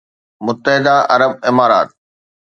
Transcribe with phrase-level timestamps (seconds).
[0.45, 1.89] متحده عرب امارات